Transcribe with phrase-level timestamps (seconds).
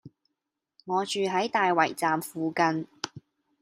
[0.85, 2.87] 我住喺大圍站附近